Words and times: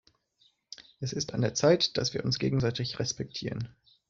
Es 0.99 1.13
ist 1.13 1.31
an 1.35 1.41
der 1.41 1.53
Zeit, 1.53 1.95
dass 1.95 2.15
wir 2.15 2.25
uns 2.25 2.39
gegenseitig 2.39 2.97
respektieren. 2.97 3.69